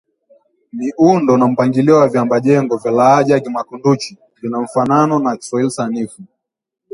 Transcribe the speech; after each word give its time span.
miundo 0.73 1.37
na 1.37 1.47
mpangilio 1.47 1.97
wa 1.97 2.07
viambajengo 2.07 2.77
vya 2.77 2.91
lahaja 2.91 3.33
ya 3.33 3.39
Kimakunduchi 3.39 4.17
vina 4.41 4.61
mfanano 4.61 5.19
na 5.19 5.37
Kiswahili 5.37 5.71
sanifu 5.71 6.23